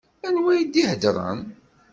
Anwa 0.27 0.51
i 0.59 0.61
d-ihedṛen? 0.71 1.39